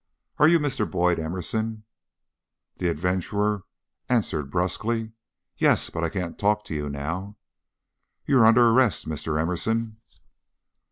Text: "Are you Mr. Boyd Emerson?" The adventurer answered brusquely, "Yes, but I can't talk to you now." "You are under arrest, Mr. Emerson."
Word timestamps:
"Are 0.39 0.47
you 0.47 0.59
Mr. 0.59 0.89
Boyd 0.89 1.19
Emerson?" 1.19 1.83
The 2.77 2.89
adventurer 2.89 3.65
answered 4.09 4.49
brusquely, 4.49 5.11
"Yes, 5.59 5.91
but 5.91 6.03
I 6.03 6.09
can't 6.09 6.39
talk 6.39 6.63
to 6.65 6.73
you 6.73 6.89
now." 6.89 7.37
"You 8.25 8.39
are 8.39 8.47
under 8.47 8.67
arrest, 8.71 9.07
Mr. 9.07 9.39
Emerson." 9.39 9.97